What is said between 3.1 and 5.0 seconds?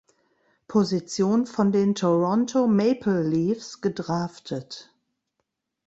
Leafs gedraftet.